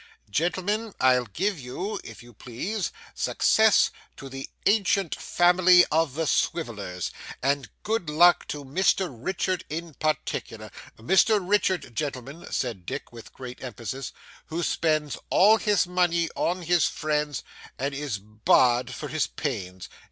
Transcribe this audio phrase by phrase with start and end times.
[0.31, 7.11] 'Gentlemen, I'll give you, if you please, Success to the ancient family of the Swivellers,
[7.43, 13.63] and good luck to Mr Richard in particular Mr Richard, gentlemen,' said Dick with great
[13.63, 14.11] emphasis,
[14.47, 17.43] 'who spends all his money on his friends
[17.77, 19.87] and is Bah!'d for his pains.